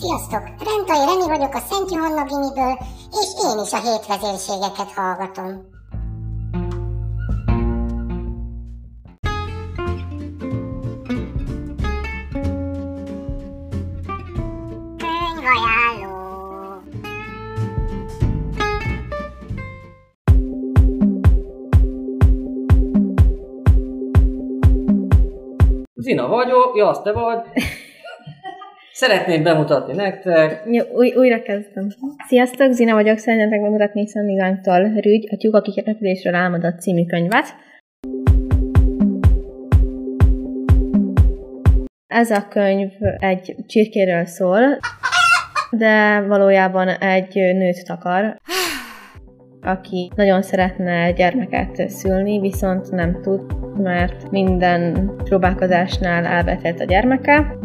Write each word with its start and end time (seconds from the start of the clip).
Sziasztok! 0.00 0.42
Rentai 0.42 1.04
Reni 1.06 1.26
vagyok 1.26 1.54
a 1.54 1.58
Szent 1.58 1.90
Johanna 1.90 2.24
Gimiből, 2.24 2.78
és 3.10 3.28
én 3.44 3.62
is 3.64 3.72
a 3.72 3.80
hétvezérségeket 3.80 4.92
hallgatom. 4.94 5.72
Zina 25.94 26.26
vagyok, 26.28 26.76
ja, 26.76 26.88
azt 26.88 27.02
te 27.02 27.12
vagy. 27.12 27.38
Szeretném 28.96 29.42
bemutatni 29.42 29.94
nektek. 29.94 30.62
Jó, 30.70 30.84
új, 30.92 31.12
újra 31.16 31.42
kezdtem. 31.42 31.88
Sziasztok, 32.26 32.72
Zina 32.72 32.94
vagyok, 32.94 33.18
szeretnétek 33.18 33.60
bemutatni 33.60 34.06
Szent 34.06 34.66
Rügy, 35.00 35.28
a 35.30 35.36
Tyúk, 35.36 35.54
akik 35.54 35.86
repülésről 35.86 36.34
álmodott 36.34 36.80
című 36.80 37.04
könyvet. 37.04 37.44
Ez 42.06 42.30
a 42.30 42.48
könyv 42.48 42.90
egy 43.18 43.56
csirkéről 43.66 44.24
szól, 44.24 44.78
de 45.70 46.20
valójában 46.20 46.88
egy 46.88 47.34
nőt 47.34 47.86
takar, 47.86 48.36
aki 49.62 50.10
nagyon 50.16 50.42
szeretne 50.42 51.12
gyermeket 51.12 51.88
szülni, 51.88 52.40
viszont 52.40 52.90
nem 52.90 53.20
tud, 53.22 53.40
mert 53.78 54.30
minden 54.30 55.12
próbálkozásnál 55.24 56.24
elbetelt 56.24 56.80
a 56.80 56.84
gyermeke. 56.84 57.62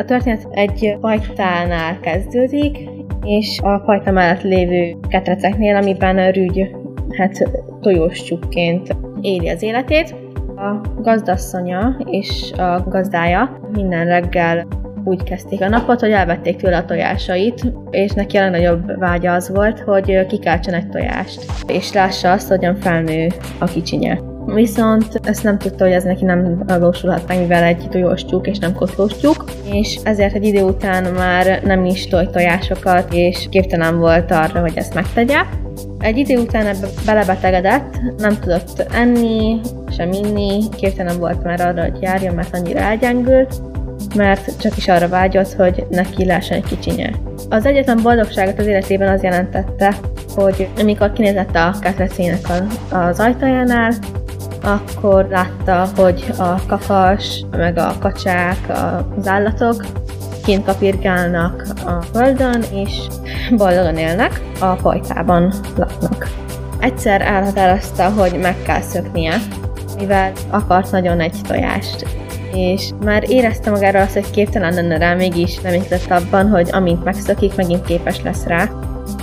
A 0.00 0.04
történet 0.04 0.48
egy 0.50 0.96
fajtánál 1.00 2.00
kezdődik, 2.00 2.78
és 3.24 3.60
a 3.62 3.82
fajta 3.84 4.10
mellett 4.10 4.42
lévő 4.42 4.96
ketreceknél, 5.08 5.76
amiben 5.76 6.18
a 6.18 6.30
rügy 6.30 6.70
hát 7.16 7.50
tojós 7.80 8.22
csukként 8.22 8.96
éli 9.20 9.48
az 9.48 9.62
életét. 9.62 10.14
A 10.56 11.00
gazdasszonya 11.02 11.96
és 12.04 12.52
a 12.52 12.84
gazdája 12.88 13.60
minden 13.72 14.06
reggel 14.06 14.66
úgy 15.04 15.22
kezdték 15.22 15.60
a 15.60 15.68
napot, 15.68 16.00
hogy 16.00 16.10
elvették 16.10 16.56
tőle 16.56 16.76
a 16.76 16.84
tojásait, 16.84 17.72
és 17.90 18.12
neki 18.12 18.36
a 18.36 18.40
legnagyobb 18.40 18.98
vágya 18.98 19.32
az 19.32 19.50
volt, 19.50 19.80
hogy 19.80 20.26
kikáltson 20.26 20.74
egy 20.74 20.88
tojást, 20.88 21.44
és 21.66 21.92
lássa 21.92 22.32
azt, 22.32 22.48
hogyan 22.48 22.74
felnő 22.74 23.26
a 23.58 23.64
kicsinye. 23.64 24.29
Viszont 24.46 25.20
ezt 25.22 25.42
nem 25.42 25.58
tudta, 25.58 25.84
hogy 25.84 25.92
ez 25.92 26.04
neki 26.04 26.24
nem 26.24 26.62
valósulhat 26.66 27.28
meg, 27.28 27.38
mivel 27.38 27.62
egy 27.62 27.88
tojós 27.90 28.24
tyúk 28.24 28.46
és 28.46 28.58
nem 28.58 28.74
koszlós 28.74 29.16
tyúk, 29.16 29.44
és 29.72 29.98
ezért 30.04 30.34
egy 30.34 30.44
idő 30.44 30.62
után 30.62 31.12
már 31.12 31.62
nem 31.64 31.84
is 31.84 32.06
toj 32.06 32.28
tojásokat, 32.32 33.12
és 33.12 33.46
képtelen 33.50 33.98
volt 33.98 34.30
arra, 34.30 34.60
hogy 34.60 34.72
ezt 34.74 34.94
megtegye. 34.94 35.38
Egy 35.98 36.16
idő 36.16 36.38
után 36.38 36.66
ebbe 36.66 36.86
belebetegedett, 37.06 38.00
nem 38.18 38.38
tudott 38.38 38.86
enni, 38.92 39.60
sem 39.90 40.12
inni, 40.12 40.62
képtelen 40.76 41.18
volt 41.18 41.42
már 41.42 41.60
arra, 41.60 41.82
hogy 41.82 42.02
járjon, 42.02 42.34
mert 42.34 42.54
annyira 42.54 42.78
elgyengült, 42.78 43.54
mert 44.16 44.60
csak 44.60 44.76
is 44.76 44.88
arra 44.88 45.08
vágyott, 45.08 45.52
hogy 45.52 45.86
neki 45.90 46.24
lehessen 46.24 46.56
egy 46.56 46.64
kicsinye. 46.64 47.10
Az 47.48 47.66
egyetlen 47.66 48.00
boldogságot 48.02 48.58
az 48.58 48.66
életében 48.66 49.12
az 49.12 49.22
jelentette, 49.22 49.94
hogy 50.34 50.68
amikor 50.80 51.12
kinézett 51.12 51.56
a 51.56 51.74
ketrecének 51.80 52.46
az 52.90 53.18
ajtajánál, 53.18 53.92
akkor 54.62 55.26
látta, 55.30 55.88
hogy 55.96 56.24
a 56.38 56.66
kakas, 56.66 57.44
meg 57.50 57.78
a 57.78 57.94
kacsák, 58.00 58.58
az 59.18 59.26
állatok 59.26 59.84
kint 60.44 60.64
kapirgálnak 60.64 61.66
a 61.86 62.02
földön, 62.12 62.62
és 62.72 63.06
boldogan 63.56 63.96
élnek, 63.96 64.40
a 64.60 64.76
fajtában 64.76 65.52
laknak. 65.76 66.28
Egyszer 66.78 67.20
elhatározta, 67.20 68.10
hogy 68.10 68.38
meg 68.40 68.56
kell 68.62 68.80
szöknie, 68.80 69.38
mivel 69.98 70.32
akart 70.50 70.90
nagyon 70.90 71.20
egy 71.20 71.36
tojást, 71.46 72.06
és 72.54 72.90
már 73.04 73.30
érezte 73.30 73.70
magára 73.70 74.00
azt, 74.00 74.12
hogy 74.12 74.30
képtelen 74.30 74.74
lenne 74.74 74.98
rá, 74.98 75.14
mégis 75.14 75.62
reménykedett 75.62 76.10
abban, 76.10 76.48
hogy 76.48 76.68
amint 76.72 77.04
megszökik, 77.04 77.54
megint 77.54 77.84
képes 77.84 78.22
lesz 78.22 78.44
rá. 78.44 78.68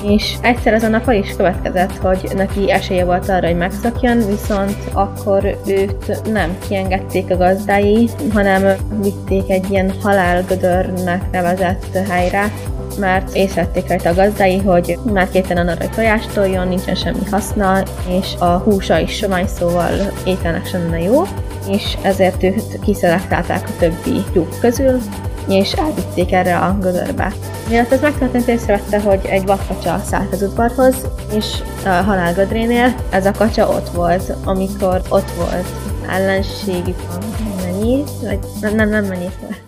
És 0.04 0.36
egyszer 0.42 0.74
ez 0.74 0.84
a 0.84 0.88
nap 0.88 1.12
is 1.12 1.36
következett, 1.36 1.98
hogy 1.98 2.32
neki 2.36 2.72
esélye 2.72 3.06
volt 3.06 3.30
arra, 3.30 3.48
hogy 3.48 3.58
megszokjon, 3.58 4.18
viszont 4.18 4.78
akkor 4.94 5.58
őt 5.68 6.32
nem 6.32 6.58
kiengedték 6.68 7.32
a 7.32 7.38
gazdái, 7.38 8.10
hanem 8.34 8.76
vitték 9.02 9.50
egy 9.50 9.72
ilyen 9.72 9.94
halálgödörnek 10.02 11.32
nevezett 11.32 11.98
helyre, 12.10 12.52
mert 13.00 13.36
észrevették 13.36 13.88
rajta 13.88 14.10
a 14.10 14.14
gazdái, 14.14 14.58
hogy 14.58 14.98
már 15.14 15.30
képtelen 15.30 15.68
arra, 15.68 15.80
hogy 15.80 15.96
tojást 15.96 16.34
toljon, 16.34 16.68
nincsen 16.68 16.96
semmi 16.96 17.26
haszna, 17.32 17.84
és 18.10 18.36
a 18.40 18.58
húsa 18.58 19.00
is 19.00 19.16
sovány, 19.16 19.48
szóval 19.48 19.92
ételnek 20.26 20.66
sem 20.68 20.82
lenne 20.82 21.02
jó, 21.02 21.22
és 21.70 21.98
ezért 22.02 22.44
őt 22.44 22.80
kiszelektálták 22.80 23.68
a 23.68 23.78
többi 23.80 24.24
tyúk 24.32 24.60
közül, 24.60 25.00
és 25.48 25.72
elvitték 25.72 26.32
erre 26.32 26.58
a 26.58 26.78
gödörbe. 26.80 27.34
Mielőtt 27.70 27.92
ez 27.92 28.02
megtörtént, 28.02 28.48
észrevette, 28.48 29.02
hogy 29.02 29.20
egy 29.24 29.46
vadkacsa 29.46 30.02
szállt 30.06 30.34
az 30.34 30.42
udvarhoz, 30.42 30.96
és 31.36 31.46
a 31.86 31.90
halálgödrénél 31.90 32.96
ez 33.10 33.26
a 33.26 33.32
kacsa 33.32 33.70
ott 33.70 33.90
volt, 33.90 34.34
amikor 34.44 35.02
ott 35.10 35.32
volt 35.32 35.68
ellenségük 36.10 37.00
a 37.10 37.18
mennyit, 37.64 38.10
vagy 38.22 38.40
nem, 38.62 38.76
nem, 38.76 38.90
nem 38.90 39.06
mennyit 39.06 39.38
volt. 39.42 39.62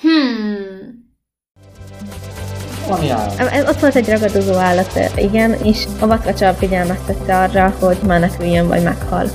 Hmm. 0.00 0.62
Valami 2.88 3.10
állat. 3.10 3.68
Ott 3.68 3.80
volt 3.80 3.94
egy 3.94 4.08
ragadozó 4.08 4.54
állat, 4.54 5.00
igen, 5.16 5.52
és 5.62 5.84
a 6.00 6.06
vadkacsa 6.06 6.54
figyelmeztette 6.54 7.38
arra, 7.38 7.74
hogy 7.80 7.98
meneküljön 8.06 8.68
vagy 8.68 8.82
meghal. 8.82 9.30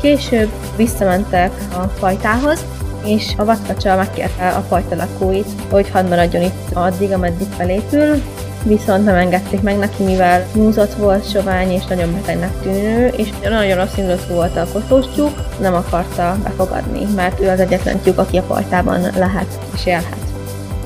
Később 0.00 0.50
visszamentek 0.76 1.52
a 1.72 1.82
fajtához, 1.82 2.64
és 3.04 3.32
a 3.36 3.44
vadkacsa 3.44 3.96
megkérte 3.96 4.48
a 4.48 4.60
fajta 4.60 4.94
lakóit, 4.94 5.48
hogy 5.70 5.90
hadd 5.90 6.08
maradjon 6.08 6.42
itt 6.42 6.72
addig, 6.72 7.12
ameddig 7.12 7.46
felépül, 7.56 8.22
viszont 8.64 9.04
nem 9.04 9.14
engedték 9.14 9.60
meg 9.60 9.78
neki, 9.78 10.02
mivel 10.02 10.46
nyúzott 10.54 10.94
volt, 10.94 11.30
sovány 11.30 11.70
és 11.70 11.84
nagyon 11.84 12.12
betegnek 12.12 12.60
tűnő, 12.62 13.06
és 13.06 13.28
nagyon 13.42 13.76
rossz 13.76 13.96
indulatú 13.96 14.34
volt 14.34 14.56
a 14.56 14.66
koszós 14.72 15.04
tyúk, 15.14 15.42
nem 15.60 15.74
akarta 15.74 16.36
befogadni, 16.42 17.06
mert 17.14 17.40
ő 17.40 17.48
az 17.48 17.60
egyetlen 17.60 17.98
tyúk, 17.98 18.18
aki 18.18 18.36
a 18.36 18.42
fajtában 18.42 19.00
lehet 19.16 19.58
és 19.74 19.86
élhet. 19.86 20.16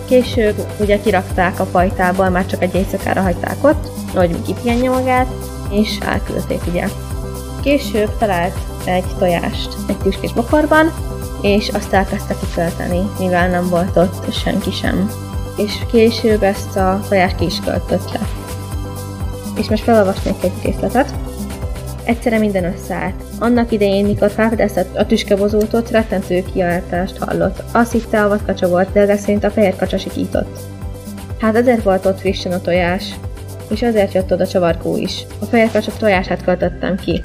Később 0.09 0.67
ugye 0.81 1.01
kirakták 1.01 1.61
a 1.61 1.65
fajtából, 1.65 2.29
már 2.29 2.47
csak 2.47 2.63
egy 2.63 2.75
éjszakára 2.75 3.21
hagyták 3.21 3.57
ott, 3.65 3.89
hogy 4.15 4.43
kipihenje 4.43 4.91
magát, 4.91 5.27
és 5.71 5.99
elküldték 6.07 6.61
ugye. 6.67 6.89
Később 7.63 8.11
talált 8.19 8.57
egy 8.85 9.05
tojást 9.19 9.77
egy 9.89 9.97
tüskés 9.97 10.33
bokorban, 10.33 10.93
és 11.43 11.69
azt 11.69 11.93
elkezdte 11.93 12.35
kikölteni, 12.41 13.11
mivel 13.19 13.49
nem 13.49 13.69
volt 13.69 13.97
ott 13.97 14.33
senki 14.33 14.71
sem. 14.71 15.11
És 15.57 15.73
később 15.91 16.43
ezt 16.43 16.77
a 16.77 17.01
tojást 17.09 17.37
ki 17.37 17.45
is 17.45 17.61
költötte. 17.65 18.19
És 19.59 19.69
most 19.69 19.83
felolvasnék 19.83 20.45
egy 20.45 20.53
részletet. 20.63 21.15
Egyszerre 22.05 22.39
minden 22.39 22.65
összeállt. 22.65 23.23
Annak 23.39 23.73
idején, 23.73 24.07
mikor 24.07 24.31
felfedezett 24.31 24.97
a 24.97 25.07
tüskebozótot, 25.07 25.91
rettentő 25.91 26.45
kiáltást 26.53 27.19
hallott. 27.19 27.63
Azt 27.73 27.93
hitte, 27.93 28.25
a 28.25 28.29
vadkacsa 28.29 28.69
volt, 28.69 28.93
de 28.93 29.17
szerint 29.17 29.45
a 29.45 29.51
fehér 29.51 29.77
kacsa 29.77 29.99
sikított. 29.99 30.59
Hát 31.41 31.57
ezért 31.57 31.83
volt 31.83 32.07
ott 32.07 32.21
frissen 32.21 32.53
a 32.53 32.61
tojás, 32.61 33.15
és 33.69 33.83
azért 33.83 34.13
jött 34.13 34.33
oda 34.33 34.47
csavargó 34.47 34.97
is. 34.97 35.25
A 35.41 35.45
fehér 35.45 35.71
kacsa 35.71 35.93
tojását 35.99 36.45
költöttem 36.45 36.97
ki. 36.97 37.23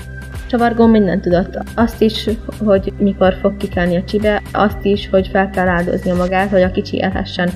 Csavargó 0.53 0.85
mindent 0.85 1.21
tudott. 1.21 1.59
Azt 1.75 2.01
is, 2.01 2.29
hogy 2.65 2.93
mikor 2.97 3.33
fog 3.41 3.57
kikelni 3.57 3.95
a 3.95 4.03
csibe, 4.03 4.41
azt 4.51 4.85
is, 4.85 5.09
hogy 5.09 5.27
fel 5.27 5.49
kell 5.49 5.67
áldoznia 5.67 6.15
magát, 6.15 6.49
hogy 6.49 6.61
a 6.61 6.71
kicsi 6.71 6.97
élhessen. 6.97 7.49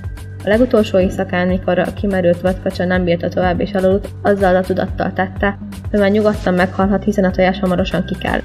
A 0.44 0.48
legutolsó 0.48 1.00
éjszakán, 1.00 1.48
mikor 1.48 1.80
a 1.80 1.94
kimerült 1.94 2.42
vadkacsa 2.42 2.86
nem 2.86 3.04
bírta 3.04 3.28
tovább 3.28 3.60
és 3.60 3.72
elaludt, 3.72 4.10
azzal 4.22 4.56
a 4.56 4.62
tudattal 4.62 5.14
tette, 5.14 5.58
hogy 5.90 6.00
már 6.00 6.12
nyugodtan 6.12 6.54
meghalhat, 6.54 7.04
hiszen 7.04 7.24
a 7.24 7.32
tojás 7.32 7.60
hamarosan 7.60 8.06
kikel. 8.06 8.42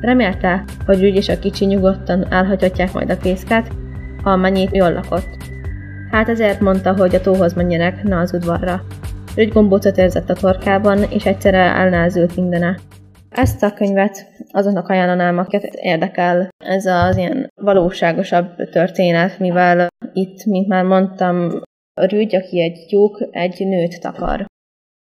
Remélte, 0.00 0.64
hogy 0.86 1.04
úgy 1.04 1.16
is 1.16 1.28
a 1.28 1.38
kicsi 1.38 1.64
nyugodtan 1.64 2.32
elhagyhatják 2.32 2.92
majd 2.92 3.10
a 3.10 3.16
fészket, 3.16 3.68
ha 4.22 4.36
mennyit 4.36 4.76
jól 4.76 4.92
lakott. 4.92 5.36
Hát 6.10 6.28
ezért 6.28 6.60
mondta, 6.60 6.94
hogy 6.96 7.14
a 7.14 7.20
tóhoz 7.20 7.52
menjenek, 7.52 8.02
ne 8.02 8.18
az 8.18 8.32
udvarra. 8.32 8.82
Rügy 9.34 9.52
gombócot 9.52 9.98
érzett 9.98 10.30
a 10.30 10.34
torkában, 10.34 11.02
és 11.08 11.24
egyszerre 11.24 11.58
elnázult 11.58 12.36
mindene. 12.36 12.76
Ezt 13.36 13.62
a 13.62 13.72
könyvet 13.72 14.26
azoknak 14.50 14.88
ajánlanám, 14.88 15.38
akiket 15.38 15.74
érdekel 15.74 16.48
ez 16.64 16.86
az 16.86 17.16
ilyen 17.16 17.48
valóságosabb 17.62 18.68
történet, 18.70 19.38
mivel 19.38 19.88
itt, 20.12 20.44
mint 20.44 20.68
már 20.68 20.84
mondtam, 20.84 21.62
rügy, 22.00 22.34
aki 22.34 22.60
egy 22.60 22.86
tyúk, 22.88 23.28
egy 23.30 23.66
nőt 23.66 24.00
takar. 24.00 24.46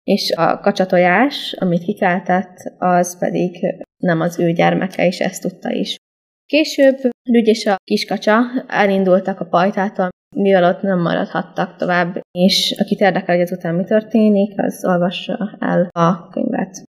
És 0.03 0.33
a 0.37 0.59
kacsatojás, 0.59 1.57
amit 1.59 1.85
kikeltett, 1.85 2.73
az 2.79 3.19
pedig 3.19 3.77
nem 3.97 4.21
az 4.21 4.39
ő 4.39 4.53
gyermeke, 4.53 5.07
és 5.07 5.21
ezt 5.21 5.43
tudta 5.43 5.71
is. 5.71 5.97
Később 6.47 6.97
Rügy 7.31 7.49
és 7.49 7.67
a 7.67 7.77
kiskacsa 7.85 8.41
elindultak 8.67 9.41
a 9.41 9.45
pajtától, 9.45 10.09
mivel 10.37 10.65
ott 10.65 10.83
nem 10.83 11.01
maradhattak 11.01 11.77
tovább, 11.77 12.21
és 12.39 12.77
akit 12.79 13.01
érdekel, 13.01 13.35
hogy 13.35 13.45
ezután 13.45 13.75
mi 13.75 13.85
történik, 13.85 14.61
az 14.61 14.85
olvassa 14.85 15.57
el 15.61 15.89
a 15.91 16.29
könyvet. 16.29 16.83